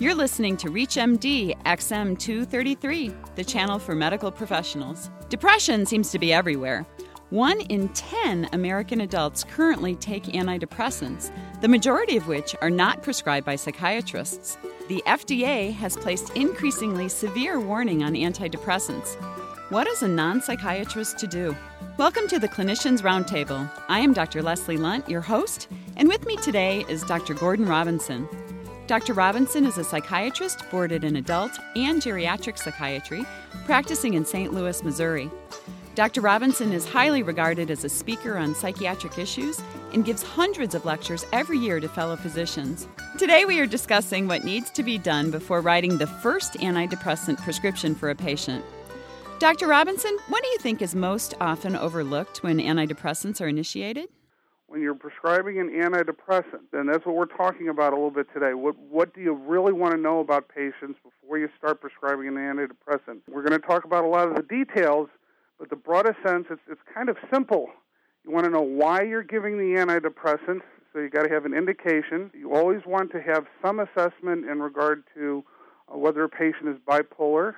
You're 0.00 0.14
listening 0.14 0.56
to 0.56 0.68
ReachMD 0.68 1.62
XM233, 1.64 3.34
the 3.34 3.44
channel 3.44 3.78
for 3.78 3.94
medical 3.94 4.32
professionals. 4.32 5.10
Depression 5.28 5.84
seems 5.84 6.10
to 6.10 6.18
be 6.18 6.32
everywhere. 6.32 6.86
One 7.28 7.60
in 7.60 7.90
10 7.90 8.48
American 8.54 9.02
adults 9.02 9.44
currently 9.44 9.96
take 9.96 10.24
antidepressants, 10.24 11.30
the 11.60 11.68
majority 11.68 12.16
of 12.16 12.28
which 12.28 12.56
are 12.62 12.70
not 12.70 13.02
prescribed 13.02 13.44
by 13.44 13.56
psychiatrists. 13.56 14.56
The 14.88 15.02
FDA 15.06 15.70
has 15.74 15.98
placed 15.98 16.34
increasingly 16.34 17.10
severe 17.10 17.60
warning 17.60 18.02
on 18.02 18.14
antidepressants. 18.14 19.20
What 19.70 19.86
is 19.86 20.02
a 20.02 20.08
non 20.08 20.40
psychiatrist 20.40 21.18
to 21.18 21.26
do? 21.26 21.54
Welcome 21.98 22.26
to 22.28 22.38
the 22.38 22.48
Clinicians 22.48 23.02
Roundtable. 23.02 23.70
I 23.90 23.98
am 23.98 24.14
Dr. 24.14 24.40
Leslie 24.40 24.78
Lundt, 24.78 25.10
your 25.10 25.20
host, 25.20 25.68
and 25.98 26.08
with 26.08 26.24
me 26.24 26.36
today 26.38 26.86
is 26.88 27.04
Dr. 27.04 27.34
Gordon 27.34 27.66
Robinson. 27.66 28.26
Dr. 28.90 29.12
Robinson 29.12 29.66
is 29.66 29.78
a 29.78 29.84
psychiatrist 29.84 30.68
boarded 30.68 31.04
in 31.04 31.14
adult 31.14 31.52
and 31.76 32.02
geriatric 32.02 32.58
psychiatry, 32.58 33.24
practicing 33.64 34.14
in 34.14 34.24
St. 34.24 34.52
Louis, 34.52 34.82
Missouri. 34.82 35.30
Dr. 35.94 36.20
Robinson 36.20 36.72
is 36.72 36.88
highly 36.88 37.22
regarded 37.22 37.70
as 37.70 37.84
a 37.84 37.88
speaker 37.88 38.36
on 38.36 38.52
psychiatric 38.52 39.16
issues 39.16 39.62
and 39.92 40.04
gives 40.04 40.24
hundreds 40.24 40.74
of 40.74 40.84
lectures 40.84 41.24
every 41.32 41.56
year 41.56 41.78
to 41.78 41.88
fellow 41.88 42.16
physicians. 42.16 42.88
Today, 43.16 43.44
we 43.44 43.60
are 43.60 43.66
discussing 43.66 44.26
what 44.26 44.42
needs 44.42 44.70
to 44.70 44.82
be 44.82 44.98
done 44.98 45.30
before 45.30 45.60
writing 45.60 45.96
the 45.96 46.08
first 46.08 46.54
antidepressant 46.54 47.40
prescription 47.44 47.94
for 47.94 48.10
a 48.10 48.16
patient. 48.16 48.64
Dr. 49.38 49.68
Robinson, 49.68 50.18
what 50.26 50.42
do 50.42 50.48
you 50.48 50.58
think 50.58 50.82
is 50.82 50.96
most 50.96 51.34
often 51.40 51.76
overlooked 51.76 52.42
when 52.42 52.58
antidepressants 52.58 53.40
are 53.40 53.46
initiated? 53.46 54.08
When 54.70 54.80
you're 54.80 54.94
prescribing 54.94 55.58
an 55.58 55.68
antidepressant, 55.68 56.72
and 56.72 56.88
that's 56.88 57.04
what 57.04 57.16
we're 57.16 57.26
talking 57.26 57.68
about 57.68 57.92
a 57.92 57.96
little 57.96 58.12
bit 58.12 58.28
today. 58.32 58.54
What, 58.54 58.78
what 58.78 59.12
do 59.12 59.20
you 59.20 59.32
really 59.32 59.72
want 59.72 59.96
to 59.96 60.00
know 60.00 60.20
about 60.20 60.48
patients 60.48 61.00
before 61.02 61.38
you 61.38 61.48
start 61.58 61.80
prescribing 61.80 62.28
an 62.28 62.34
antidepressant? 62.34 63.18
We're 63.28 63.42
going 63.42 63.60
to 63.60 63.66
talk 63.66 63.84
about 63.84 64.04
a 64.04 64.06
lot 64.06 64.28
of 64.28 64.36
the 64.36 64.42
details, 64.42 65.08
but 65.58 65.70
the 65.70 65.76
broadest 65.76 66.18
sense, 66.24 66.46
it's, 66.50 66.60
it's 66.70 66.80
kind 66.94 67.08
of 67.08 67.16
simple. 67.32 67.70
You 68.24 68.30
want 68.30 68.44
to 68.44 68.50
know 68.50 68.62
why 68.62 69.02
you're 69.02 69.24
giving 69.24 69.58
the 69.58 69.80
antidepressant, 69.80 70.60
so 70.92 71.00
you 71.00 71.10
got 71.10 71.24
to 71.24 71.34
have 71.34 71.46
an 71.46 71.52
indication. 71.52 72.30
You 72.32 72.54
always 72.54 72.82
want 72.86 73.10
to 73.10 73.20
have 73.20 73.46
some 73.60 73.80
assessment 73.80 74.48
in 74.48 74.60
regard 74.60 75.02
to 75.16 75.44
uh, 75.92 75.98
whether 75.98 76.22
a 76.22 76.28
patient 76.28 76.68
is 76.68 76.76
bipolar 76.88 77.54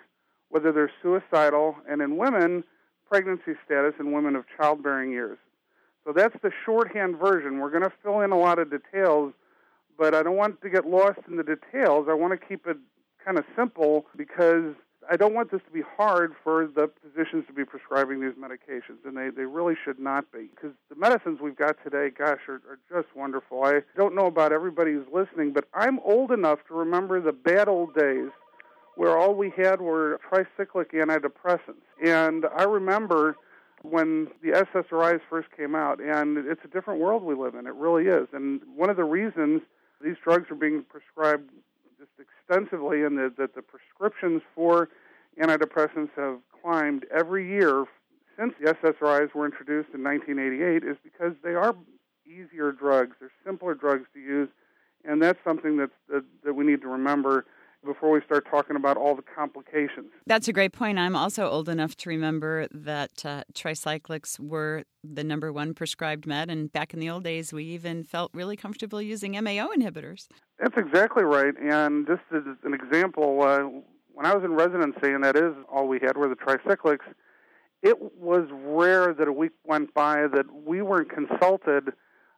whether 0.52 0.70
they're 0.70 0.92
suicidal, 1.02 1.76
and 1.88 2.02
in 2.02 2.18
women, 2.18 2.62
pregnancy 3.08 3.52
status 3.64 3.94
in 3.98 4.12
women 4.12 4.36
of 4.36 4.44
childbearing 4.54 5.10
years. 5.10 5.38
So 6.04 6.12
that's 6.12 6.36
the 6.42 6.50
shorthand 6.64 7.16
version. 7.16 7.58
We're 7.58 7.70
going 7.70 7.84
to 7.84 7.92
fill 8.02 8.20
in 8.20 8.32
a 8.32 8.38
lot 8.38 8.58
of 8.58 8.70
details, 8.70 9.32
but 9.98 10.14
I 10.14 10.22
don't 10.22 10.36
want 10.36 10.60
to 10.62 10.70
get 10.70 10.86
lost 10.86 11.20
in 11.28 11.36
the 11.36 11.44
details. 11.44 12.06
I 12.10 12.14
want 12.14 12.38
to 12.38 12.46
keep 12.46 12.66
it 12.66 12.76
kind 13.24 13.38
of 13.38 13.44
simple 13.56 14.06
because 14.16 14.74
I 15.10 15.16
don't 15.16 15.34
want 15.34 15.50
this 15.50 15.60
to 15.66 15.70
be 15.72 15.82
hard 15.96 16.32
for 16.42 16.66
the 16.66 16.90
physicians 17.02 17.46
to 17.46 17.52
be 17.52 17.64
prescribing 17.64 18.20
these 18.20 18.34
medications, 18.34 19.04
and 19.04 19.16
they, 19.16 19.30
they 19.30 19.46
really 19.46 19.74
should 19.84 19.98
not 19.98 20.30
be. 20.32 20.48
Because 20.54 20.72
the 20.88 20.96
medicines 20.96 21.40
we've 21.40 21.56
got 21.56 21.76
today, 21.82 22.10
gosh, 22.10 22.40
are, 22.48 22.60
are 22.68 22.78
just 22.90 23.14
wonderful. 23.16 23.64
I 23.64 23.80
don't 23.96 24.14
know 24.14 24.26
about 24.26 24.52
everybody 24.52 24.92
who's 24.92 25.06
listening, 25.12 25.52
but 25.52 25.66
I'm 25.74 25.98
old 26.00 26.30
enough 26.30 26.60
to 26.68 26.74
remember 26.74 27.20
the 27.20 27.32
bad 27.32 27.68
old 27.68 27.94
days 27.94 28.30
where 28.96 29.16
all 29.16 29.34
we 29.34 29.52
had 29.56 29.80
were 29.80 30.20
tricyclic 30.30 30.92
antidepressants. 30.92 31.82
And 32.04 32.46
I 32.56 32.64
remember 32.64 33.36
when 33.82 34.28
the 34.42 34.50
SSRIs 34.50 35.20
first 35.28 35.48
came 35.56 35.74
out, 35.74 36.00
and 36.00 36.38
it's 36.38 36.64
a 36.64 36.68
different 36.68 37.00
world 37.00 37.22
we 37.22 37.34
live 37.34 37.54
in. 37.54 37.66
It 37.66 37.74
really 37.74 38.04
is. 38.04 38.28
And 38.32 38.60
one 38.74 38.90
of 38.90 38.96
the 38.96 39.04
reasons 39.04 39.62
these 40.00 40.16
drugs 40.22 40.50
are 40.50 40.56
being 40.56 40.84
prescribed 40.88 41.50
just 41.98 42.10
extensively, 42.18 43.02
and 43.02 43.18
that, 43.18 43.36
that 43.38 43.54
the 43.54 43.62
prescriptions 43.62 44.42
for 44.54 44.88
antidepressants 45.40 46.10
have 46.16 46.38
climbed 46.62 47.06
every 47.12 47.48
year 47.48 47.84
since 48.38 48.54
the 48.60 48.72
SSRIs 48.72 49.34
were 49.34 49.46
introduced 49.46 49.90
in 49.92 50.02
1988, 50.02 50.84
is 50.84 50.96
because 51.02 51.34
they 51.42 51.54
are 51.54 51.74
easier 52.24 52.72
drugs. 52.72 53.16
They're 53.20 53.30
simpler 53.44 53.74
drugs 53.74 54.06
to 54.14 54.20
use, 54.20 54.48
and 55.04 55.20
that's 55.20 55.38
something 55.44 55.76
that's, 55.76 55.92
that, 56.08 56.24
that 56.44 56.54
we 56.54 56.64
need 56.64 56.82
to 56.82 56.88
remember 56.88 57.46
before 57.84 58.10
we 58.10 58.20
start 58.24 58.46
talking 58.50 58.76
about 58.76 58.96
all 58.96 59.14
the 59.14 59.22
complications. 59.22 60.10
That's 60.26 60.48
a 60.48 60.52
great 60.52 60.72
point. 60.72 60.98
I'm 60.98 61.16
also 61.16 61.48
old 61.48 61.68
enough 61.68 61.96
to 61.98 62.08
remember 62.08 62.66
that 62.70 63.24
uh, 63.24 63.44
tricyclics 63.54 64.38
were 64.38 64.84
the 65.02 65.24
number 65.24 65.52
one 65.52 65.74
prescribed 65.74 66.26
med, 66.26 66.50
and 66.50 66.72
back 66.72 66.94
in 66.94 67.00
the 67.00 67.10
old 67.10 67.24
days, 67.24 67.52
we 67.52 67.64
even 67.64 68.04
felt 68.04 68.30
really 68.34 68.56
comfortable 68.56 69.02
using 69.02 69.32
MAO 69.32 69.68
inhibitors. 69.76 70.28
That's 70.60 70.76
exactly 70.76 71.24
right. 71.24 71.54
And 71.60 72.06
just 72.06 72.22
as 72.34 72.42
an 72.64 72.74
example, 72.74 73.42
uh, 73.42 73.60
when 74.12 74.26
I 74.26 74.34
was 74.34 74.44
in 74.44 74.52
residency, 74.52 75.10
and 75.12 75.24
that 75.24 75.36
is 75.36 75.54
all 75.70 75.88
we 75.88 75.98
had 76.00 76.16
were 76.16 76.28
the 76.28 76.36
tricyclics, 76.36 77.06
it 77.82 77.96
was 78.16 78.46
rare 78.52 79.12
that 79.12 79.26
a 79.26 79.32
week 79.32 79.52
went 79.64 79.92
by 79.92 80.28
that 80.28 80.46
we 80.64 80.82
weren't 80.82 81.10
consulted 81.10 81.92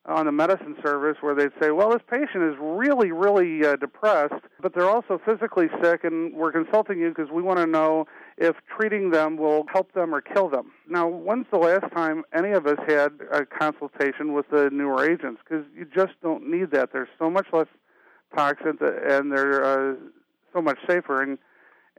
on 0.06 0.26
the 0.26 0.32
medicine 0.32 0.76
service 0.84 1.16
where 1.20 1.34
they'd 1.34 1.52
say, 1.60 1.70
well, 1.70 1.90
this 1.90 2.02
patient 2.10 2.42
is 2.44 2.54
really, 2.60 3.10
really 3.10 3.64
uh, 3.64 3.76
depressed, 3.76 4.34
but 4.60 4.74
they're 4.74 4.90
also 4.90 5.18
physically 5.24 5.68
sick, 5.82 6.04
and 6.04 6.34
we're 6.34 6.52
consulting 6.52 6.98
you 6.98 7.08
because 7.08 7.30
we 7.30 7.42
want 7.42 7.58
to 7.58 7.66
know 7.66 8.06
if 8.36 8.56
treating 8.78 9.10
them 9.10 9.36
will 9.36 9.64
help 9.72 9.92
them 9.94 10.14
or 10.14 10.20
kill 10.20 10.50
them. 10.50 10.72
Now, 10.88 11.08
when's 11.08 11.46
the 11.50 11.58
last 11.58 11.90
time 11.94 12.22
any 12.34 12.50
of 12.50 12.66
us 12.66 12.78
had 12.86 13.12
a 13.32 13.46
consultation 13.46 14.34
with 14.34 14.48
the 14.50 14.68
newer 14.70 15.10
agents? 15.10 15.40
Because 15.42 15.64
you 15.74 15.86
just 15.86 16.12
don't 16.22 16.50
need 16.50 16.70
that. 16.72 16.92
They're 16.92 17.08
so 17.18 17.30
much 17.30 17.46
less 17.52 17.68
toxic, 18.36 18.76
and 18.80 19.32
they're 19.32 19.64
uh, 19.64 19.94
so 20.52 20.60
much 20.60 20.78
safer. 20.86 21.22
And 21.22 21.38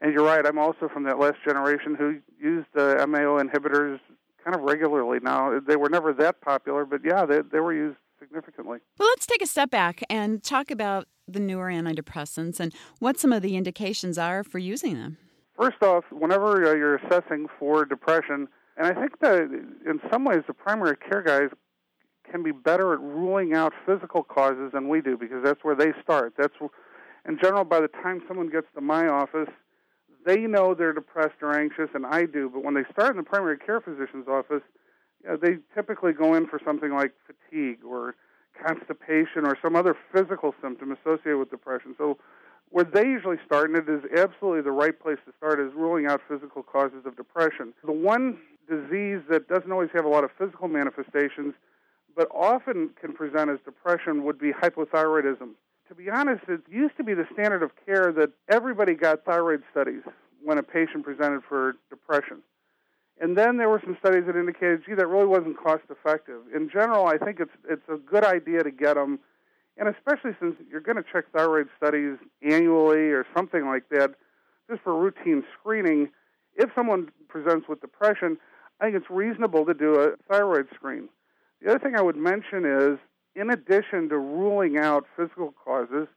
and 0.02 0.14
you're 0.14 0.26
right. 0.26 0.46
I'm 0.46 0.60
also 0.60 0.90
from 0.90 1.04
that 1.04 1.20
last 1.20 1.38
generation 1.46 1.96
who 1.96 2.20
used 2.40 2.68
the 2.74 3.02
uh, 3.02 3.08
MAO 3.08 3.42
inhibitors 3.42 4.00
kind 4.45 4.56
of 4.56 4.61
regularly 4.61 5.19
now. 5.22 5.59
They 5.59 5.75
were 5.75 5.89
never 5.89 6.13
that 6.13 6.39
popular, 6.41 6.85
but 6.85 7.01
yeah, 7.03 7.25
they, 7.25 7.41
they 7.51 7.59
were 7.59 7.73
used 7.73 7.97
significantly. 8.19 8.79
Well, 9.00 9.09
let's 9.09 9.25
take 9.25 9.41
a 9.41 9.47
step 9.47 9.72
back 9.72 10.03
and 10.09 10.44
talk 10.44 10.72
about 10.72 11.07
the 11.28 11.39
newer 11.39 11.67
antidepressants 11.67 12.59
and 12.59 12.73
what 13.00 13.17
some 13.17 13.33
of 13.33 13.41
the 13.41 13.57
indications 13.57 14.17
are 14.17 14.44
for 14.44 14.59
using 14.59 14.94
them. 14.94 15.17
First 15.59 15.81
off, 15.81 16.03
whenever 16.11 16.61
you're 16.78 16.97
assessing 16.97 17.47
for 17.57 17.85
depression, 17.85 18.47
and 18.78 18.88
I 18.88 18.94
think 18.94 19.19
that 19.22 19.39
in 19.41 20.00
some 20.11 20.25
ways 20.25 20.44
the 20.47 20.53
primary 20.53 20.97
care 20.97 21.22
guys 21.22 21.50
can 22.29 22.44
be 22.44 22.51
better 22.51 22.94
at 22.94 23.00
ruling 23.00 23.53
out 23.53 23.73
physical 23.85 24.23
causes 24.23 24.72
than 24.73 24.89
we 24.89 25.01
do 25.01 25.17
because 25.17 25.44
that's 25.44 25.63
where 25.63 25.75
they 25.75 25.94
start. 26.03 26.33
That's 26.38 26.53
in 27.27 27.39
general 27.41 27.63
by 27.63 27.79
the 27.79 27.88
time 27.88 28.22
someone 28.27 28.50
gets 28.50 28.67
to 28.75 28.81
my 28.81 29.07
office, 29.07 29.50
they 30.25 30.41
know 30.41 30.74
they're 30.74 30.94
depressed 30.94 31.41
or 31.41 31.58
anxious, 31.58 31.90
and 31.94 32.06
I 32.06 32.25
do. 32.25 32.50
But 32.50 32.63
when 32.63 32.74
they 32.74 32.84
start 32.91 33.12
in 33.12 33.18
the 33.18 33.24
primary 33.24 33.58
care 33.58 33.80
physician's 33.80 34.28
office, 34.28 34.63
you 35.24 35.30
know, 35.30 35.38
they 35.38 35.58
typically 35.74 36.13
go 36.13 36.34
in 36.34 36.47
for 36.47 36.59
something 36.63 36.91
like 36.91 37.13
fatigue 37.25 37.80
or 37.88 38.16
constipation 38.62 39.46
or 39.46 39.58
some 39.62 39.75
other 39.75 39.96
physical 40.13 40.56
symptom 40.62 40.91
associated 40.91 41.38
with 41.38 41.52
depression. 41.52 41.96
So, 41.97 42.18
where 42.72 42.84
they 42.84 43.03
usually 43.03 43.38
start, 43.46 43.69
and 43.69 43.78
it 43.78 43.88
is 43.88 44.03
absolutely 44.18 44.62
the 44.62 44.72
right 44.72 45.00
place 45.00 45.19
to 45.25 45.34
start, 45.38 45.59
is 45.59 45.72
ruling 45.75 46.08
out 46.08 46.22
physical 46.28 46.63
causes 46.63 47.06
of 47.06 47.16
depression. 47.16 47.74
The 47.86 47.92
one 47.92 48.40
disease 48.68 49.22
that 49.30 49.47
doesn't 49.47 49.72
always 49.72 49.92
have 49.94 50.03
a 50.03 50.09
lot 50.09 50.24
of 50.24 50.31
physical 50.38 50.68
manifestations, 50.68 51.53
but 52.16 52.28
often 52.34 52.90
can 53.00 53.13
present 53.13 53.52
as 53.52 53.59
depression, 53.63 54.24
would 54.24 54.40
be 54.40 54.52
hypothyroidism 54.52 55.52
to 55.88 55.96
be 55.96 56.09
honest, 56.09 56.44
it 56.47 56.62
used 56.69 56.97
to 56.97 57.03
be 57.03 57.13
the 57.13 57.28
standard 57.34 57.63
of 57.63 57.72
care 57.85 58.12
that 58.13 58.31
everybody 58.50 58.94
got 58.94 59.23
thyroid 59.23 59.63
studies 59.72 60.01
when 60.44 60.57
a 60.57 60.63
patient 60.63 61.03
presented 61.03 61.41
for 61.47 61.75
depression. 61.90 62.41
And 63.19 63.38
then 63.38 63.57
there 63.57 63.69
were 63.69 63.81
some 63.84 63.95
studies 64.00 64.24
that 64.28 64.35
indicated, 64.35 64.84
gee, 64.85 64.94
that 64.95 65.07
really 65.07 65.28
wasn't 65.28 65.57
cost 65.57 65.84
effective. 65.90 66.41
In 66.53 66.69
general, 66.69 67.07
I 67.07 67.18
think 67.18 67.40
it's 67.40 67.51
it's 67.69 67.88
a 67.88 67.97
good 67.97 68.25
idea 68.25 68.62
to 68.63 68.72
get 68.72 68.95
them, 68.95 69.19
and 69.78 69.88
especially 69.88 70.31
since 70.40 70.56
you're 70.69 70.81
going 70.81 70.97
to 70.97 71.03
check 71.12 71.25
thyroid 71.31 71.68
studies 71.78 72.18
annually 72.41 73.12
or 73.12 73.25
something 73.35 73.66
like 73.66 73.88
that, 73.89 74.15
just 74.69 74.81
for 74.81 74.95
routine 74.95 75.44
screening. 75.57 76.10
If 76.56 76.69
someone 76.75 77.10
presents 77.30 77.68
with 77.69 77.80
depression, 77.80 78.38
I 78.81 78.86
think 78.86 78.98
it's 78.98 79.10
reasonable 79.10 79.65
to 79.65 79.74
do 79.74 79.95
a 79.95 80.15
thyroid 80.30 80.68
screen. 80.74 81.07
The 81.62 81.69
other 81.69 81.80
thing 81.80 81.95
I 81.95 82.01
would 82.01 82.18
mention 82.18 82.65
is 82.65 83.00
in 83.36 83.50
addition 83.50 84.10
to 84.10 84.18
ruling 84.18 84.78
out 84.78 85.06
physical 85.16 85.54
causes, 85.64 86.08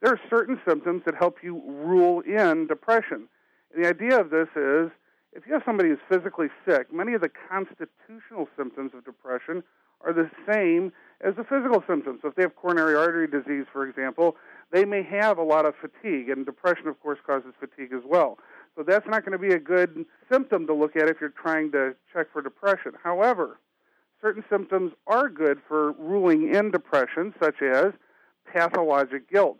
there 0.00 0.12
are 0.12 0.20
certain 0.30 0.60
symptoms 0.68 1.02
that 1.06 1.14
help 1.14 1.38
you 1.42 1.62
rule 1.66 2.20
in 2.20 2.66
depression. 2.66 3.28
And 3.74 3.84
the 3.84 3.88
idea 3.88 4.20
of 4.20 4.30
this 4.30 4.48
is 4.54 4.90
if 5.32 5.46
you 5.46 5.52
have 5.52 5.62
somebody 5.64 5.90
who's 5.90 5.98
physically 6.08 6.48
sick, 6.66 6.92
many 6.92 7.14
of 7.14 7.20
the 7.20 7.30
constitutional 7.48 8.48
symptoms 8.56 8.92
of 8.94 9.04
depression 9.04 9.62
are 10.00 10.12
the 10.12 10.30
same 10.50 10.92
as 11.20 11.34
the 11.34 11.44
physical 11.44 11.82
symptoms. 11.86 12.20
So 12.22 12.28
if 12.28 12.36
they 12.36 12.42
have 12.42 12.54
coronary 12.54 12.94
artery 12.94 13.26
disease, 13.26 13.66
for 13.72 13.86
example, 13.86 14.36
they 14.72 14.84
may 14.84 15.02
have 15.02 15.38
a 15.38 15.42
lot 15.42 15.66
of 15.66 15.74
fatigue, 15.74 16.28
and 16.28 16.46
depression, 16.46 16.86
of 16.86 17.00
course, 17.00 17.18
causes 17.26 17.52
fatigue 17.58 17.92
as 17.92 18.02
well. 18.06 18.38
So 18.76 18.84
that's 18.84 19.06
not 19.08 19.24
going 19.24 19.32
to 19.32 19.38
be 19.38 19.52
a 19.52 19.58
good 19.58 20.04
symptom 20.30 20.66
to 20.68 20.74
look 20.74 20.94
at 20.94 21.08
if 21.08 21.20
you're 21.20 21.30
trying 21.30 21.72
to 21.72 21.96
check 22.12 22.28
for 22.32 22.40
depression. 22.42 22.92
However, 23.02 23.58
certain 24.20 24.44
symptoms 24.50 24.92
are 25.06 25.28
good 25.28 25.58
for 25.66 25.92
ruling 25.92 26.54
in 26.54 26.70
depression, 26.70 27.34
such 27.40 27.62
as 27.62 27.92
pathologic 28.52 29.30
guilt. 29.30 29.58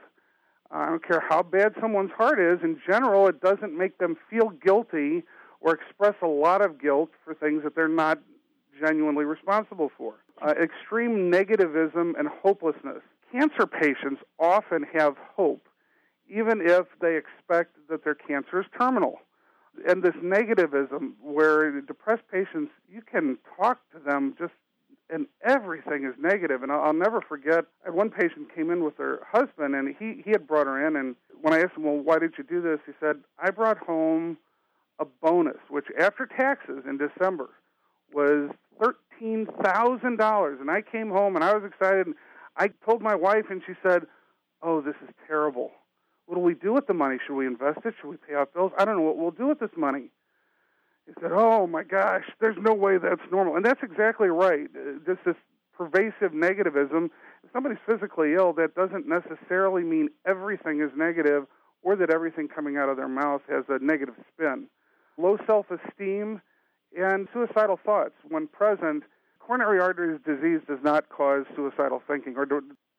I 0.71 0.87
don't 0.87 1.07
care 1.07 1.23
how 1.27 1.43
bad 1.43 1.75
someone's 1.81 2.11
heart 2.11 2.39
is, 2.39 2.61
in 2.63 2.79
general, 2.87 3.27
it 3.27 3.41
doesn't 3.41 3.77
make 3.77 3.99
them 3.99 4.17
feel 4.29 4.51
guilty 4.51 5.25
or 5.61 5.75
express 5.75 6.15
a 6.23 6.27
lot 6.27 6.65
of 6.65 6.81
guilt 6.81 7.11
for 7.25 7.35
things 7.35 7.63
that 7.65 7.75
they're 7.75 7.89
not 7.89 8.19
genuinely 8.81 9.25
responsible 9.25 9.91
for. 9.97 10.15
Uh, 10.41 10.55
extreme 10.63 11.31
negativism 11.33 12.19
and 12.19 12.29
hopelessness. 12.29 13.03
Cancer 13.33 13.67
patients 13.67 14.21
often 14.39 14.85
have 14.93 15.17
hope, 15.35 15.67
even 16.29 16.61
if 16.63 16.87
they 17.01 17.17
expect 17.17 17.77
that 17.89 18.05
their 18.05 18.15
cancer 18.15 18.61
is 18.61 18.67
terminal. 18.79 19.21
And 19.87 20.03
this 20.03 20.15
negativism, 20.17 21.13
where 21.23 21.81
depressed 21.81 22.25
patients, 22.31 22.73
you 22.91 23.03
can 23.03 23.39
talk 23.57 23.79
to 23.93 23.99
them 23.99 24.35
just 24.39 24.53
and 25.11 25.27
everything 25.43 26.05
is 26.05 26.15
negative. 26.19 26.63
And 26.63 26.71
I'll, 26.71 26.93
never 26.93 27.21
forget. 27.21 27.65
Uh, 27.87 27.93
one 27.93 28.11
patient 28.11 28.55
came 28.55 28.71
in 28.71 28.85
with 28.85 28.99
her 28.99 29.21
husband, 29.31 29.75
and 29.75 29.95
he 29.99 30.23
he 30.23 30.31
had 30.31 30.47
brought 30.47 30.67
her 30.67 30.87
in. 30.87 30.97
And 30.97 31.17
when 31.41 31.55
I 31.55 31.61
asked 31.61 31.77
him, 31.77 31.85
"Well, 31.85 31.97
why 31.97 32.19
did 32.19 32.35
you 32.37 32.45
do 32.45 32.61
this?" 32.61 32.81
He 32.87 32.93
said, 33.01 33.17
"I 33.39 33.51
brought 33.51 33.79
home 33.79 34.39
a 34.99 35.05
bonus, 35.05 35.59
which 35.69 35.87
after 35.99 36.27
taxes 36.27 36.85
in 36.87 36.99
December 36.99 37.49
was 38.13 38.51
thirteen 38.81 39.47
thousand 39.63 40.17
dollars." 40.19 40.59
And 40.61 40.71
I 40.71 40.83
came 40.83 41.11
home 41.11 41.37
and 41.37 41.45
I 41.45 41.55
was 41.55 41.65
excited. 41.65 42.07
And 42.07 42.15
I 42.57 42.69
told 42.85 43.01
my 43.03 43.15
wife, 43.15 43.47
and 43.51 43.63
she 43.67 43.75
said, 43.83 44.07
"Oh, 44.63 44.81
this 44.81 44.97
is 45.03 45.15
terrible. 45.27 45.73
What 46.29 46.35
do 46.35 46.43
we 46.43 46.53
do 46.53 46.75
with 46.75 46.87
the 46.87 46.93
money? 46.93 47.17
Should 47.27 47.37
we 47.37 47.47
invest 47.47 47.79
it? 47.87 47.95
Should 47.99 48.11
we 48.11 48.19
pay 48.19 48.35
off 48.35 48.53
bills? 48.53 48.73
I 48.79 48.85
don't 48.85 48.97
know 48.97 49.03
what 49.03 49.17
we'll 49.17 49.31
do 49.31 49.47
with 49.47 49.61
this 49.61 49.75
money." 49.77 50.11
He 51.07 51.15
said, 51.23 51.33
"Oh 51.33 51.67
my 51.67 51.83
gosh, 51.83 52.25
there's 52.39 52.59
no 52.59 52.75
way 52.75 52.99
that's 52.99 53.23
normal," 53.33 53.57
and 53.57 53.65
that's 53.65 53.83
exactly 53.83 54.29
right. 54.29 54.69
Uh, 54.77 54.99
this 55.07 55.37
pervasive 55.75 56.33
negativism. 56.33 57.07
If 57.45 57.51
somebody's 57.53 57.79
physically 57.87 58.35
ill, 58.35 58.53
that 58.55 58.75
doesn't 58.75 59.09
necessarily 59.09 59.85
mean 59.85 60.11
everything 60.27 60.83
is 60.83 60.91
negative 60.95 61.47
or 61.83 61.97
that 61.97 62.11
everything 62.11 62.49
coming 62.49 62.77
out 62.77 62.91
of 62.91 62.99
their 62.99 63.09
mouth 63.09 63.41
has 63.49 63.65
a 63.69 63.79
negative 63.79 64.17
spin. 64.35 64.67
Low 65.17 65.39
self-esteem 65.47 66.43
and 66.99 67.29
suicidal 67.33 67.79
thoughts, 67.83 68.15
when 68.29 68.49
present, 68.49 69.05
coronary 69.39 69.81
artery 69.81 70.19
disease 70.27 70.61
does 70.69 70.83
not 70.83 71.09
cause 71.09 71.47
suicidal 71.55 72.03
thinking, 72.07 72.37
or 72.37 72.45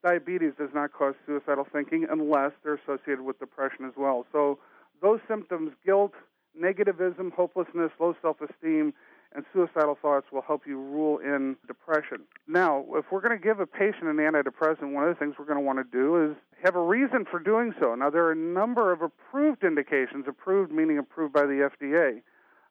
diabetes 0.04 0.54
does 0.58 0.70
not 0.74 0.94
cause 0.94 1.16
suicidal 1.26 1.66
thinking 1.72 2.08
unless 2.10 2.52
they're 2.64 2.80
associated 2.86 3.22
with 3.22 3.40
depression 3.40 3.86
as 3.86 3.94
well. 3.98 4.26
So 4.32 4.60
those 5.02 5.20
symptoms, 5.28 5.72
guilt, 5.86 6.14
negativism, 6.60 7.34
hopelessness, 7.34 7.92
low 8.00 8.16
self 8.22 8.38
esteem, 8.42 8.94
and 9.34 9.46
suicidal 9.54 9.98
thoughts 10.02 10.28
will 10.32 10.42
help 10.42 10.66
you 10.66 10.80
rule 10.80 11.20
in 11.20 11.56
depression. 11.68 12.22
Now, 12.48 12.84
if 12.94 13.06
we're 13.12 13.22
going 13.22 13.38
to 13.38 13.44
give 13.44 13.60
a 13.60 13.68
patient 13.68 14.06
an 14.06 14.18
antidepressant, 14.18 14.92
one 14.92 15.04
of 15.04 15.10
the 15.10 15.20
things 15.20 15.36
we're 15.38 15.46
going 15.46 15.60
to 15.60 15.64
want 15.64 15.78
to 15.80 15.84
do 15.84 16.32
is 16.32 16.36
have 16.64 16.76
a 16.76 16.82
reason 16.82 17.26
for 17.30 17.40
doing 17.40 17.74
so. 17.80 17.94
Now, 17.94 18.10
there 18.10 18.26
are 18.26 18.32
a 18.32 18.36
number 18.36 18.92
of 18.92 19.02
approved 19.02 19.64
indications, 19.64 20.26
approved 20.28 20.72
meaning 20.72 20.98
approved 20.98 21.34
by 21.34 21.44
the 21.44 21.70
FDA, 21.80 22.22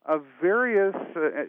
of 0.04 0.25
various, 0.42 0.94
uh, 1.14 1.44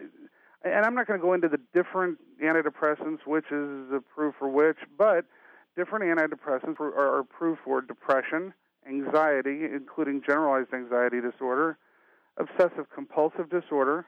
and 0.63 0.85
I'm 0.85 0.93
not 0.93 1.07
going 1.07 1.19
to 1.19 1.25
go 1.25 1.33
into 1.33 1.47
the 1.47 1.59
different 1.73 2.19
antidepressants, 2.43 3.25
which 3.25 3.45
is 3.51 3.91
approved 3.91 4.35
for 4.37 4.47
which, 4.47 4.77
but 4.97 5.25
different 5.75 6.05
antidepressants 6.05 6.79
are 6.79 7.19
approved 7.19 7.59
for 7.63 7.81
depression, 7.81 8.53
anxiety, 8.87 9.65
including 9.65 10.21
generalized 10.25 10.73
anxiety 10.73 11.21
disorder, 11.21 11.77
obsessive 12.37 12.89
compulsive 12.93 13.49
disorder, 13.49 14.05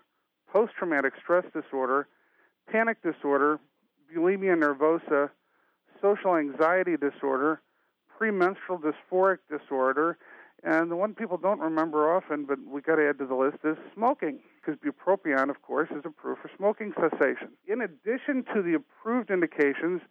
post 0.51 0.73
traumatic 0.77 1.13
stress 1.21 1.45
disorder, 1.53 2.07
panic 2.71 2.97
disorder, 3.01 3.59
bulimia 4.13 4.55
nervosa, 4.55 5.29
social 6.01 6.35
anxiety 6.35 6.95
disorder, 6.97 7.61
premenstrual 8.17 8.79
dysphoric 8.79 9.37
disorder, 9.49 10.17
and 10.63 10.91
the 10.91 10.95
one 10.95 11.15
people 11.15 11.37
don't 11.37 11.59
remember 11.59 12.15
often, 12.15 12.45
but 12.45 12.59
we 12.67 12.81
got 12.81 12.97
to 12.97 13.09
add 13.09 13.17
to 13.17 13.25
the 13.25 13.35
list, 13.35 13.57
is 13.63 13.77
smoking, 13.95 14.39
because 14.59 14.79
bupropion, 14.79 15.49
of 15.49 15.61
course, 15.63 15.89
is 15.89 16.03
approved 16.05 16.41
for 16.41 16.51
smoking 16.55 16.93
cessation. 16.93 17.49
In 17.67 17.81
addition 17.81 18.43
to 18.53 18.61
the 18.61 18.75
approved 18.75 19.31
indications, 19.31 20.01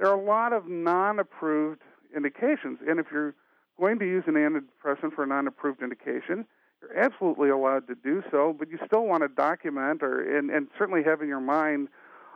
there 0.00 0.08
are 0.08 0.18
a 0.18 0.24
lot 0.24 0.54
of 0.54 0.66
non-approved 0.66 1.82
indications, 2.16 2.78
and 2.88 2.98
if 2.98 3.06
you're 3.12 3.34
going 3.78 3.98
to 3.98 4.06
use 4.06 4.24
an 4.26 4.34
antidepressant 4.34 5.12
for 5.14 5.24
a 5.24 5.26
non-approved 5.26 5.82
indication, 5.82 6.46
you're 6.80 6.98
absolutely 6.98 7.50
allowed 7.50 7.86
to 7.86 7.94
do 7.94 8.22
so, 8.30 8.56
but 8.58 8.70
you 8.70 8.78
still 8.86 9.04
want 9.04 9.22
to 9.22 9.28
document 9.28 10.02
or 10.02 10.38
and, 10.38 10.50
and 10.50 10.68
certainly 10.78 11.02
have 11.02 11.20
in 11.20 11.28
your 11.28 11.40
mind 11.40 11.88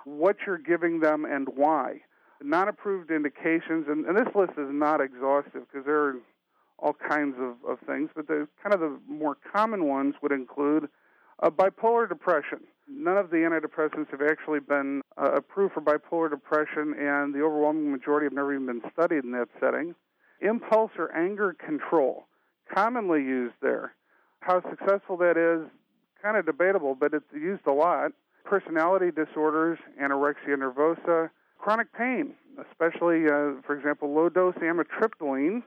what 0.04 0.36
you're 0.46 0.58
giving 0.58 1.00
them 1.00 1.24
and 1.24 1.48
why. 1.56 2.02
Non 2.42 2.68
approved 2.68 3.10
indications, 3.10 3.86
and, 3.88 4.04
and, 4.04 4.14
this 4.18 4.34
list 4.34 4.52
is 4.58 4.68
not 4.70 5.00
exhaustive 5.00 5.62
because 5.66 5.86
there 5.86 6.04
are 6.04 6.16
all 6.78 6.92
kinds 6.92 7.36
of, 7.38 7.54
of 7.66 7.78
things, 7.86 8.10
but 8.14 8.26
the 8.26 8.46
kind 8.62 8.74
of 8.74 8.80
the 8.80 8.98
more 9.08 9.38
common 9.54 9.86
ones 9.86 10.16
would 10.20 10.32
include 10.32 10.88
uh, 11.42 11.48
bipolar 11.48 12.06
depression. 12.06 12.60
None 12.88 13.16
of 13.16 13.30
the 13.30 13.38
antidepressants 13.38 14.10
have 14.10 14.20
actually 14.22 14.60
been 14.60 15.00
uh, 15.16 15.32
approved 15.32 15.74
for 15.74 15.80
bipolar 15.80 16.30
depression, 16.30 16.94
and 16.98 17.34
the 17.34 17.42
overwhelming 17.42 17.90
majority 17.90 18.26
have 18.26 18.32
never 18.32 18.54
even 18.54 18.66
been 18.66 18.82
studied 18.92 19.24
in 19.24 19.32
that 19.32 19.48
setting. 19.60 19.94
Impulse 20.40 20.90
or 20.98 21.14
anger 21.16 21.54
control, 21.54 22.26
commonly 22.74 23.20
used 23.20 23.54
there. 23.62 23.94
How 24.40 24.60
successful 24.68 25.16
that 25.18 25.36
is, 25.36 25.70
kind 26.22 26.36
of 26.36 26.44
debatable, 26.44 26.94
but 26.94 27.14
it's 27.14 27.24
used 27.32 27.66
a 27.66 27.72
lot. 27.72 28.12
Personality 28.44 29.10
disorders, 29.10 29.78
anorexia 30.00 30.56
nervosa, 30.56 31.30
chronic 31.58 31.90
pain, 31.94 32.34
especially, 32.70 33.24
uh, 33.24 33.60
for 33.66 33.74
example, 33.74 34.14
low 34.14 34.28
dose 34.28 34.54
amitriptyline, 34.56 35.62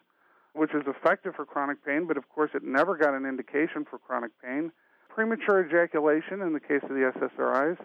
which 0.53 0.73
is 0.75 0.83
effective 0.85 1.33
for 1.35 1.45
chronic 1.45 1.83
pain, 1.83 2.05
but 2.07 2.17
of 2.17 2.29
course 2.29 2.51
it 2.53 2.63
never 2.63 2.95
got 2.95 3.15
an 3.15 3.25
indication 3.25 3.85
for 3.89 3.97
chronic 3.97 4.31
pain. 4.43 4.71
Premature 5.17 5.65
ejaculation 5.65 6.43
in 6.43 6.53
the 6.53 6.59
case 6.59 6.83
of 6.83 6.89
the 6.89 7.11
SSRIs, 7.17 7.79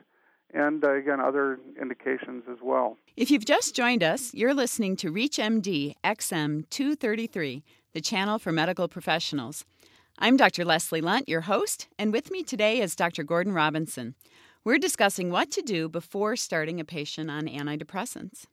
and 0.52 0.84
uh, 0.84 0.92
again, 0.92 1.18
other 1.18 1.60
indications 1.80 2.44
as 2.46 2.58
well. 2.62 2.98
If 3.16 3.30
you've 3.30 3.46
just 3.46 3.74
joined 3.74 4.02
us, 4.02 4.34
you're 4.34 4.52
listening 4.52 4.96
to 4.96 5.10
ReachMD 5.10 5.94
XM 6.04 6.68
233, 6.68 7.64
the 7.94 8.02
channel 8.02 8.38
for 8.38 8.52
medical 8.52 8.86
professionals. 8.86 9.64
I'm 10.18 10.36
Dr. 10.36 10.66
Leslie 10.66 11.00
Lundt, 11.00 11.26
your 11.26 11.40
host, 11.40 11.88
and 11.98 12.12
with 12.12 12.30
me 12.30 12.42
today 12.42 12.82
is 12.82 12.94
Dr. 12.94 13.22
Gordon 13.22 13.54
Robinson. 13.54 14.14
We're 14.62 14.76
discussing 14.76 15.30
what 15.30 15.50
to 15.52 15.62
do 15.62 15.88
before 15.88 16.36
starting 16.36 16.80
a 16.80 16.84
patient 16.84 17.30
on 17.30 17.46
antidepressants. 17.46 18.44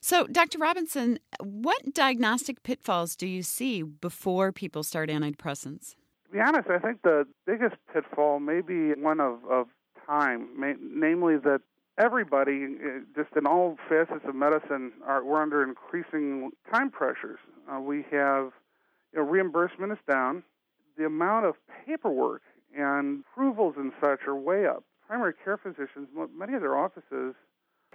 So, 0.00 0.26
Dr. 0.26 0.56
Robinson, 0.56 1.18
what 1.40 1.92
diagnostic 1.92 2.62
pitfalls 2.62 3.16
do 3.16 3.26
you 3.26 3.42
see 3.42 3.82
before 3.82 4.50
people 4.50 4.82
start 4.82 5.10
antidepressants? 5.10 5.94
To 6.28 6.34
be 6.34 6.40
honest, 6.40 6.68
I 6.68 6.78
think 6.78 7.02
the 7.02 7.26
biggest 7.46 7.76
pitfall 7.92 8.38
may 8.38 8.60
be 8.60 8.92
one 8.92 9.18
of, 9.18 9.38
of 9.48 9.68
time, 10.06 10.48
namely 10.78 11.36
that 11.38 11.62
everybody, 11.96 12.64
eh, 12.64 13.00
just 13.16 13.34
in 13.34 13.46
all 13.46 13.78
facets 13.88 14.24
of 14.26 14.34
medicine, 14.34 14.92
are 15.06 15.24
we're 15.24 15.40
under 15.40 15.62
increasing 15.62 16.50
time 16.70 16.90
pressures. 16.90 17.38
Uh, 17.70 17.80
we 17.80 18.04
have 18.10 18.52
you 19.12 19.20
know, 19.20 19.22
reimbursement 19.22 19.92
is 19.92 19.98
down 20.06 20.42
the 20.98 21.06
amount 21.06 21.46
of 21.46 21.54
paperwork 21.86 22.42
and 22.76 23.24
approvals 23.32 23.74
and 23.78 23.92
such 24.00 24.20
are 24.26 24.36
way 24.36 24.66
up. 24.66 24.84
Primary 25.06 25.32
care 25.42 25.56
physicians, 25.56 26.08
many 26.36 26.52
of 26.52 26.60
their 26.60 26.76
offices 26.76 27.34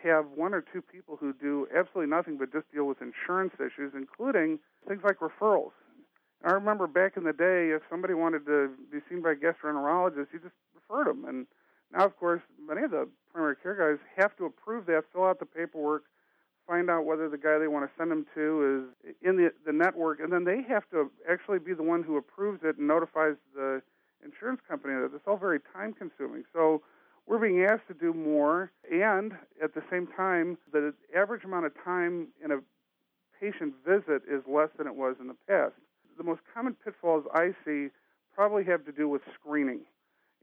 have 0.03 0.25
one 0.36 0.55
or 0.55 0.62
two 0.62 0.81
people 0.81 1.17
who 1.17 1.34
do 1.34 1.67
absolutely 1.75 2.10
nothing 2.10 2.38
but 2.38 2.51
just 2.51 2.65
deal 2.74 2.86
with 2.86 2.98
insurance 3.00 3.53
issues, 3.60 3.93
including 3.96 4.58
things 4.88 5.01
like 5.03 5.17
referrals. 5.19 5.72
I 6.43 6.51
remember 6.51 6.88
back 6.88 7.15
in 7.15 7.23
the 7.23 7.33
day, 7.33 7.69
if 7.69 7.81
somebody 7.89 8.13
wanted 8.13 8.45
to 8.47 8.71
be 8.91 9.00
seen 9.09 9.21
by 9.21 9.31
a 9.31 9.35
gastroenterologist, 9.35 10.27
you 10.33 10.39
just 10.39 10.55
referred 10.75 11.07
them. 11.07 11.25
And 11.25 11.47
now, 11.93 12.05
of 12.05 12.17
course, 12.17 12.41
many 12.59 12.83
of 12.83 12.91
the 12.91 13.07
primary 13.31 13.55
care 13.55 13.75
guys 13.75 14.03
have 14.17 14.35
to 14.38 14.45
approve 14.45 14.85
that, 14.88 15.03
fill 15.13 15.25
out 15.25 15.39
the 15.39 15.45
paperwork, 15.45 16.03
find 16.67 16.89
out 16.89 17.05
whether 17.05 17.29
the 17.29 17.38
guy 17.38 17.57
they 17.59 17.67
want 17.67 17.85
to 17.85 17.91
send 17.97 18.12
them 18.12 18.25
to 18.35 18.88
is 19.05 19.13
in 19.21 19.38
the 19.38 19.53
the 19.65 19.71
network, 19.71 20.19
and 20.19 20.31
then 20.31 20.43
they 20.43 20.62
have 20.62 20.89
to 20.91 21.12
actually 21.29 21.59
be 21.59 21.73
the 21.73 21.83
one 21.83 22.03
who 22.03 22.17
approves 22.17 22.62
it 22.63 22.77
and 22.77 22.88
notifies 22.88 23.35
the 23.55 23.81
insurance 24.23 24.62
company 24.67 24.93
that 24.93 25.12
it's 25.13 25.27
all 25.27 25.38
very 25.38 25.59
time 25.73 25.93
consuming. 25.93 26.43
So 26.53 26.81
we're 27.27 27.39
being 27.39 27.63
asked 27.63 27.88
to 27.88 27.93
do 27.93 28.13
more, 28.13 28.71
and 28.91 29.33
at 29.62 29.73
the 29.73 29.83
same 29.89 30.07
time, 30.07 30.57
the 30.71 30.93
average 31.15 31.43
amount 31.43 31.65
of 31.65 31.73
time 31.83 32.27
in 32.43 32.51
a 32.51 32.59
patient 33.39 33.73
visit 33.85 34.23
is 34.29 34.43
less 34.47 34.69
than 34.77 34.88
it 34.88 34.95
was 34.95 35.15
in 35.19 35.27
the 35.27 35.35
past. 35.47 35.73
The 36.17 36.24
most 36.24 36.41
common 36.53 36.75
pitfalls 36.84 37.25
I 37.34 37.53
see 37.65 37.88
probably 38.36 38.63
have 38.65 38.86
to 38.86 38.91
do 38.91 39.08
with 39.08 39.22
screening 39.34 39.82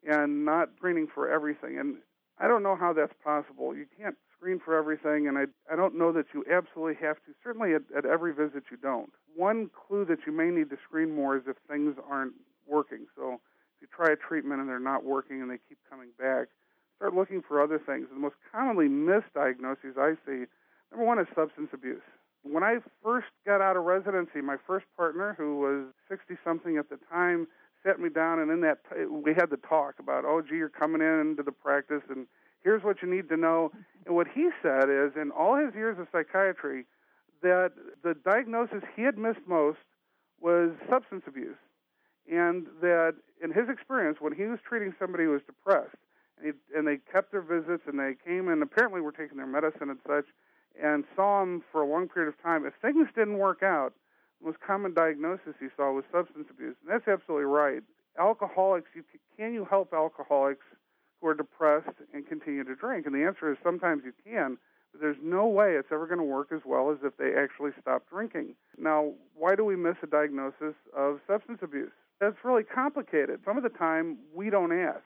and 0.08 0.44
not 0.44 0.70
screening 0.76 1.06
for 1.12 1.30
everything. 1.30 1.78
And 1.78 1.96
I 2.38 2.48
don't 2.48 2.62
know 2.62 2.76
how 2.76 2.92
that's 2.92 3.12
possible. 3.22 3.76
You 3.76 3.86
can't 3.98 4.16
screen 4.36 4.60
for 4.64 4.76
everything, 4.76 5.28
and 5.28 5.36
I, 5.36 5.44
I 5.70 5.76
don't 5.76 5.98
know 5.98 6.12
that 6.12 6.26
you 6.32 6.44
absolutely 6.50 6.94
have 7.06 7.16
to. 7.16 7.32
Certainly, 7.44 7.74
at, 7.74 7.82
at 7.96 8.06
every 8.06 8.32
visit, 8.32 8.64
you 8.70 8.78
don't. 8.78 9.10
One 9.36 9.70
clue 9.70 10.04
that 10.06 10.20
you 10.26 10.32
may 10.32 10.48
need 10.48 10.70
to 10.70 10.78
screen 10.88 11.14
more 11.14 11.36
is 11.36 11.42
if 11.46 11.56
things 11.68 11.96
aren't 12.08 12.32
working. 12.66 13.06
So, 13.16 13.34
if 13.34 13.82
you 13.82 13.88
try 13.94 14.12
a 14.12 14.16
treatment 14.16 14.60
and 14.60 14.68
they're 14.68 14.80
not 14.80 15.04
working 15.04 15.42
and 15.42 15.50
they 15.50 15.58
keep 15.68 15.78
coming 15.90 16.08
back, 16.18 16.48
start 16.96 17.14
looking 17.14 17.42
for 17.46 17.62
other 17.62 17.78
things. 17.78 18.06
The 18.12 18.18
most 18.18 18.36
commonly 18.50 18.88
misdiagnoses 18.88 19.98
I 19.98 20.16
see 20.26 20.44
number 20.90 21.04
one 21.04 21.18
is 21.18 21.26
substance 21.34 21.68
abuse. 21.72 22.02
When 22.42 22.62
I 22.62 22.78
first 23.02 23.28
got 23.46 23.60
out 23.60 23.76
of 23.76 23.84
residency, 23.84 24.40
my 24.40 24.56
first 24.66 24.86
partner, 24.96 25.34
who 25.36 25.58
was 25.58 25.86
60 26.08 26.36
something 26.42 26.78
at 26.78 26.88
the 26.88 26.98
time, 27.10 27.46
sat 27.84 28.00
me 28.00 28.08
down, 28.08 28.38
and 28.38 28.50
in 28.50 28.60
that 28.60 28.78
we 29.10 29.34
had 29.34 29.50
the 29.50 29.56
talk 29.56 29.94
about, 29.98 30.24
oh, 30.24 30.42
gee, 30.42 30.56
you're 30.56 30.68
coming 30.68 31.00
into 31.00 31.42
the 31.42 31.52
practice, 31.52 32.02
and 32.08 32.26
here's 32.62 32.82
what 32.82 33.02
you 33.02 33.08
need 33.08 33.28
to 33.28 33.36
know. 33.36 33.72
And 34.06 34.14
what 34.14 34.26
he 34.28 34.50
said 34.62 34.88
is, 34.88 35.12
in 35.20 35.30
all 35.30 35.56
his 35.56 35.74
years 35.74 35.98
of 35.98 36.06
psychiatry, 36.12 36.84
that 37.42 37.72
the 38.02 38.14
diagnosis 38.14 38.82
he 38.96 39.02
had 39.02 39.16
missed 39.16 39.46
most 39.46 39.78
was 40.40 40.70
substance 40.88 41.22
abuse, 41.26 41.56
and 42.30 42.66
that 42.80 43.14
in 43.42 43.52
his 43.52 43.68
experience, 43.68 44.18
when 44.20 44.34
he 44.34 44.44
was 44.44 44.58
treating 44.66 44.94
somebody 44.98 45.24
who 45.24 45.30
was 45.30 45.42
depressed, 45.46 45.96
and, 46.38 46.54
he, 46.54 46.76
and 46.76 46.86
they 46.86 46.98
kept 47.10 47.32
their 47.32 47.42
visits, 47.42 47.82
and 47.86 47.98
they 47.98 48.14
came 48.24 48.48
and 48.48 48.62
apparently 48.62 49.00
were 49.00 49.12
taking 49.12 49.36
their 49.36 49.46
medicine 49.46 49.90
and 49.90 49.98
such, 50.06 50.26
and 50.80 51.04
saw 51.16 51.42
him 51.42 51.62
for 51.72 51.82
a 51.82 51.86
long 51.86 52.08
period 52.08 52.28
of 52.28 52.42
time. 52.42 52.66
If 52.66 52.74
things 52.80 53.08
didn't 53.14 53.38
work 53.38 53.62
out, 53.62 53.92
the 54.40 54.46
most 54.48 54.60
common 54.60 54.94
diagnosis 54.94 55.54
he 55.60 55.68
saw 55.76 55.92
was 55.92 56.04
substance 56.12 56.48
abuse, 56.50 56.76
and 56.82 56.90
that's 56.90 57.08
absolutely 57.08 57.46
right. 57.46 57.82
Alcoholics, 58.18 58.88
you, 58.94 59.04
can 59.36 59.54
you 59.54 59.64
help 59.64 59.92
alcoholics 59.92 60.64
who 61.20 61.28
are 61.28 61.34
depressed 61.34 61.96
and 62.12 62.26
continue 62.26 62.64
to 62.64 62.74
drink? 62.74 63.06
And 63.06 63.14
the 63.14 63.24
answer 63.24 63.50
is 63.50 63.58
sometimes 63.62 64.02
you 64.04 64.12
can, 64.24 64.58
but 64.92 65.00
there's 65.00 65.16
no 65.22 65.46
way 65.46 65.74
it's 65.74 65.92
ever 65.92 66.06
going 66.06 66.18
to 66.18 66.24
work 66.24 66.48
as 66.52 66.60
well 66.64 66.90
as 66.90 66.98
if 67.04 67.16
they 67.16 67.34
actually 67.34 67.70
stop 67.80 68.08
drinking. 68.10 68.54
Now, 68.78 69.12
why 69.36 69.54
do 69.54 69.64
we 69.64 69.76
miss 69.76 69.96
a 70.02 70.06
diagnosis 70.06 70.74
of 70.96 71.20
substance 71.26 71.60
abuse? 71.62 71.92
That's 72.20 72.36
really 72.44 72.64
complicated. 72.64 73.40
Some 73.44 73.56
of 73.56 73.62
the 73.62 73.70
time, 73.70 74.18
we 74.34 74.50
don't 74.50 74.72
ask. 74.72 75.02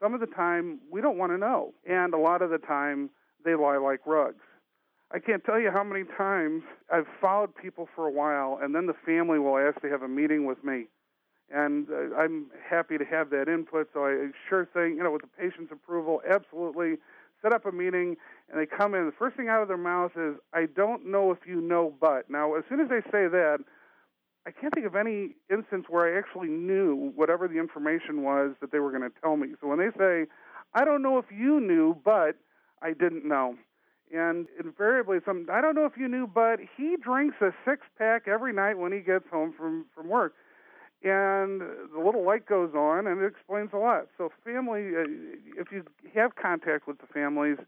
Some 0.00 0.14
of 0.14 0.20
the 0.20 0.26
time, 0.26 0.80
we 0.90 1.00
don't 1.00 1.16
want 1.16 1.32
to 1.32 1.38
know. 1.38 1.72
And 1.88 2.14
a 2.14 2.18
lot 2.18 2.42
of 2.42 2.50
the 2.50 2.58
time, 2.58 3.10
they 3.44 3.54
lie 3.54 3.78
like 3.78 4.00
rugs. 4.06 4.42
I 5.12 5.20
can't 5.20 5.44
tell 5.44 5.60
you 5.60 5.70
how 5.70 5.84
many 5.84 6.04
times 6.16 6.64
I've 6.92 7.06
followed 7.20 7.54
people 7.54 7.88
for 7.94 8.06
a 8.06 8.10
while, 8.10 8.58
and 8.60 8.74
then 8.74 8.86
the 8.86 8.94
family 9.04 9.38
will 9.38 9.56
ask 9.56 9.80
to 9.82 9.88
have 9.88 10.02
a 10.02 10.08
meeting 10.08 10.46
with 10.46 10.64
me. 10.64 10.86
And 11.48 11.86
uh, 11.90 12.16
I'm 12.16 12.46
happy 12.68 12.98
to 12.98 13.04
have 13.04 13.30
that 13.30 13.48
input, 13.48 13.88
so 13.94 14.04
I 14.04 14.30
sure 14.48 14.66
thing, 14.66 14.96
you 14.96 15.04
know, 15.04 15.12
with 15.12 15.22
the 15.22 15.28
patient's 15.28 15.70
approval, 15.70 16.20
absolutely 16.28 16.96
set 17.40 17.52
up 17.52 17.66
a 17.66 17.72
meeting, 17.72 18.16
and 18.50 18.60
they 18.60 18.66
come 18.66 18.94
in. 18.94 19.06
The 19.06 19.12
first 19.12 19.36
thing 19.36 19.48
out 19.48 19.62
of 19.62 19.68
their 19.68 19.76
mouth 19.76 20.10
is, 20.16 20.36
I 20.52 20.66
don't 20.66 21.06
know 21.06 21.30
if 21.30 21.38
you 21.46 21.60
know, 21.60 21.94
but. 22.00 22.28
Now, 22.28 22.54
as 22.56 22.64
soon 22.68 22.80
as 22.80 22.88
they 22.88 23.00
say 23.12 23.28
that, 23.28 23.58
I 24.44 24.50
can't 24.50 24.74
think 24.74 24.86
of 24.86 24.96
any 24.96 25.36
instance 25.50 25.86
where 25.88 26.12
I 26.12 26.18
actually 26.18 26.48
knew 26.48 27.12
whatever 27.14 27.46
the 27.46 27.58
information 27.58 28.22
was 28.22 28.54
that 28.60 28.72
they 28.72 28.80
were 28.80 28.90
going 28.90 29.08
to 29.08 29.20
tell 29.22 29.36
me. 29.36 29.48
So 29.60 29.68
when 29.68 29.78
they 29.78 29.90
say, 29.96 30.26
I 30.74 30.84
don't 30.84 31.02
know 31.02 31.18
if 31.18 31.26
you 31.30 31.60
knew, 31.60 31.96
but 32.04 32.36
I 32.82 32.92
didn't 32.92 33.24
know 33.24 33.56
and 34.14 34.46
invariably 34.62 35.18
some 35.24 35.46
I 35.50 35.60
don't 35.60 35.74
know 35.74 35.86
if 35.86 35.96
you 35.96 36.08
knew, 36.08 36.26
but 36.26 36.58
he 36.76 36.96
drinks 36.96 37.36
a 37.40 37.52
six 37.64 37.82
pack 37.98 38.28
every 38.28 38.52
night 38.52 38.78
when 38.78 38.92
he 38.92 39.00
gets 39.00 39.24
home 39.30 39.52
from 39.56 39.86
from 39.94 40.08
work. 40.08 40.34
And 41.02 41.60
the 41.60 42.00
little 42.02 42.24
light 42.24 42.46
goes 42.46 42.74
on, 42.74 43.06
and 43.06 43.20
it 43.20 43.26
explains 43.26 43.70
a 43.72 43.76
lot. 43.76 44.06
So, 44.16 44.30
family, 44.44 44.96
uh, 44.96 45.04
if 45.60 45.70
you 45.70 45.84
have 46.14 46.34
contact 46.36 46.88
with 46.88 46.98
the 46.98 47.06
families, 47.06 47.58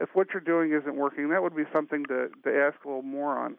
if 0.00 0.10
what 0.14 0.28
you're 0.32 0.40
doing 0.40 0.72
isn't 0.72 0.94
working, 0.94 1.30
that 1.30 1.42
would 1.42 1.56
be 1.56 1.64
something 1.72 2.04
to, 2.04 2.28
to 2.44 2.54
ask 2.54 2.84
a 2.84 2.88
little 2.88 3.02
more 3.02 3.36
on. 3.36 3.56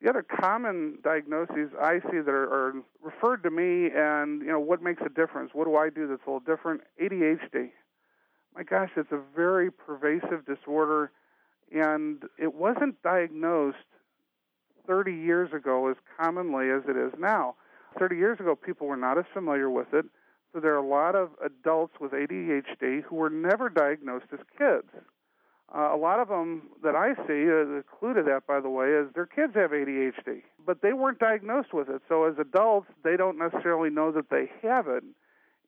The 0.00 0.08
other 0.08 0.22
common 0.22 0.98
diagnoses 1.02 1.70
I 1.80 2.00
see 2.10 2.18
that 2.18 2.28
are, 2.28 2.44
are 2.44 2.72
referred 3.02 3.42
to 3.42 3.50
me, 3.50 3.90
and 3.94 4.42
you 4.42 4.48
know, 4.48 4.60
what 4.60 4.82
makes 4.82 5.02
a 5.04 5.08
difference? 5.08 5.50
What 5.52 5.64
do 5.64 5.76
I 5.76 5.90
do 5.90 6.08
that's 6.08 6.22
a 6.26 6.30
little 6.30 6.40
different? 6.40 6.82
ADHD. 7.00 7.70
My 8.54 8.62
gosh, 8.62 8.90
it's 8.96 9.12
a 9.12 9.20
very 9.34 9.70
pervasive 9.70 10.44
disorder 10.46 11.10
and 11.72 12.22
it 12.38 12.54
wasn't 12.54 13.00
diagnosed 13.02 13.76
30 14.86 15.12
years 15.12 15.52
ago 15.52 15.88
as 15.88 15.96
commonly 16.18 16.70
as 16.70 16.82
it 16.88 16.96
is 16.96 17.12
now. 17.18 17.54
30 17.98 18.16
years 18.16 18.40
ago, 18.40 18.56
people 18.56 18.86
were 18.86 18.96
not 18.96 19.18
as 19.18 19.24
familiar 19.32 19.70
with 19.70 19.92
it, 19.92 20.06
so 20.52 20.60
there 20.60 20.74
are 20.74 20.84
a 20.84 20.86
lot 20.86 21.14
of 21.14 21.30
adults 21.44 21.94
with 22.00 22.12
ADHD 22.12 23.02
who 23.02 23.16
were 23.16 23.30
never 23.30 23.68
diagnosed 23.68 24.26
as 24.32 24.40
kids. 24.58 24.88
Uh, 25.74 25.94
a 25.94 25.96
lot 25.96 26.20
of 26.20 26.28
them 26.28 26.68
that 26.82 26.94
I 26.94 27.14
see, 27.26 27.48
uh, 27.48 27.64
the 27.64 27.84
clue 27.98 28.12
to 28.12 28.22
that, 28.24 28.46
by 28.46 28.60
the 28.60 28.68
way, 28.68 28.88
is 28.88 29.06
their 29.14 29.26
kids 29.26 29.54
have 29.54 29.70
ADHD, 29.70 30.42
but 30.66 30.82
they 30.82 30.92
weren't 30.92 31.18
diagnosed 31.18 31.72
with 31.72 31.88
it. 31.88 32.02
So 32.08 32.24
as 32.24 32.34
adults, 32.38 32.88
they 33.02 33.16
don't 33.16 33.38
necessarily 33.38 33.88
know 33.88 34.12
that 34.12 34.28
they 34.28 34.50
have 34.62 34.86
it. 34.88 35.02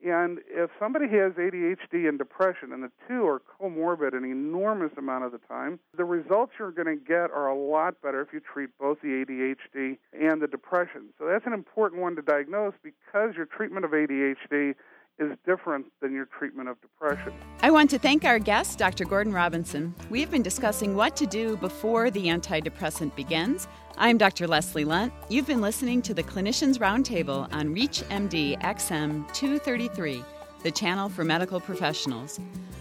And 0.05 0.41
if 0.49 0.71
somebody 0.79 1.09
has 1.09 1.33
ADHD 1.33 2.09
and 2.09 2.19
depression, 2.19 2.73
and 2.73 2.83
the 2.83 2.91
two 3.09 3.27
are 3.27 3.41
comorbid 3.61 4.15
an 4.15 4.25
enormous 4.25 4.93
amount 4.99 5.25
of 5.25 5.33
the 5.33 5.39
time, 5.49 5.81
the 5.97 6.05
results 6.05 6.53
you're 6.59 6.73
going 6.73 6.99
to 6.99 7.03
get 7.03 7.31
are 7.31 7.49
a 7.49 7.57
lot 7.57 8.03
better 8.03 8.21
if 8.21 8.29
you 8.33 8.41
treat 8.41 8.69
both 8.79 9.01
the 9.01 9.25
ADHD 9.25 9.97
and 10.13 10.43
the 10.43 10.47
depression. 10.47 11.09
So 11.19 11.27
that's 11.27 11.47
an 11.47 11.55
important 11.55 12.03
one 12.03 12.17
to 12.17 12.23
diagnose 12.23 12.75
because 12.83 13.35
your 13.35 13.47
treatment 13.47 13.87
of 13.87 13.93
ADHD 13.93 14.75
is 15.19 15.31
different 15.47 15.87
than 16.03 16.13
your 16.13 16.27
treatment 16.27 16.69
of 16.69 16.77
depression. 16.83 17.33
I 17.63 17.71
want 17.71 17.89
to 17.91 17.99
thank 17.99 18.25
our 18.25 18.39
guest, 18.39 18.79
Dr. 18.79 19.05
Gordon 19.05 19.33
Robinson. 19.33 19.95
We've 20.11 20.31
been 20.31 20.43
discussing 20.43 20.97
what 20.97 21.17
to 21.17 21.27
do 21.27 21.57
before 21.57 22.11
the 22.11 22.27
antidepressant 22.27 23.15
begins. 23.15 23.69
I'm 23.97 24.19
Dr. 24.19 24.49
Leslie 24.49 24.85
Lundt. 24.85 25.13
You've 25.29 25.47
been 25.47 25.61
listening 25.61 26.03
to 26.03 26.15
the 26.15 26.23
Clinicians 26.23 26.79
Roundtable 26.79 27.53
on 27.55 27.75
ReachMD 27.75 28.61
XM 28.61 29.33
233, 29.33 30.25
the 30.65 30.71
channel 30.73 31.09
for 31.09 31.25
medical 31.25 31.61
professionals. 31.61 32.41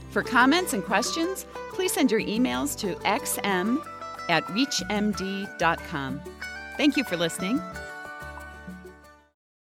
For 0.09 0.23
comments 0.23 0.73
and 0.73 0.83
questions, 0.83 1.45
please 1.71 1.93
send 1.93 2.09
your 2.09 2.21
emails 2.21 2.75
to 2.79 2.95
xm 3.05 3.85
at 4.29 4.43
reachmd.com. 4.45 6.21
Thank 6.77 6.97
you 6.97 7.03
for 7.03 7.15
listening. 7.15 7.61